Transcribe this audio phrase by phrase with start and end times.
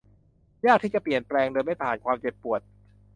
[0.65, 2.61] ยากที่จะเปลี่ยนแปลงโดยไม่ผ่านความเจ็บปวด